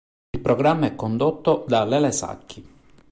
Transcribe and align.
Il 0.31 0.41
programma 0.41 0.87
è 0.87 0.95
condotto 0.95 1.63
da 1.67 1.85
Lele 1.85 2.11
Sacchi. 2.11 2.67